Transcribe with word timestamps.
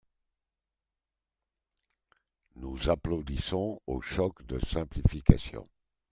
Nous 2.55 2.89
applaudissons 2.89 3.79
au 3.85 4.01
choc 4.01 4.43
de 4.47 4.57
simplification 4.57 5.69